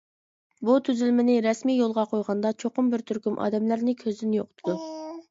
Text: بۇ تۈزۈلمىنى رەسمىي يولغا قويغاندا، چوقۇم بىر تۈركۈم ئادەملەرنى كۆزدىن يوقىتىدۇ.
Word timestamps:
بۇ 0.67 0.75
تۈزۈلمىنى 0.85 1.33
رەسمىي 1.45 1.75
يولغا 1.79 2.05
قويغاندا، 2.13 2.51
چوقۇم 2.63 2.89
بىر 2.93 3.03
تۈركۈم 3.11 3.37
ئادەملەرنى 3.43 3.95
كۆزدىن 3.99 4.33
يوقىتىدۇ. 4.37 4.75